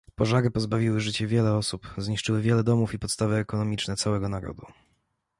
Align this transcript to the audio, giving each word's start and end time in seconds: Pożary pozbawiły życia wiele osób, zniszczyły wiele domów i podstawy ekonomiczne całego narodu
Pożary 0.15 0.51
pozbawiły 0.51 0.99
życia 0.99 1.27
wiele 1.27 1.53
osób, 1.57 1.93
zniszczyły 1.97 2.41
wiele 2.41 2.63
domów 2.63 2.93
i 2.93 2.99
podstawy 2.99 3.35
ekonomiczne 3.35 3.95
całego 3.95 4.29
narodu 4.29 4.65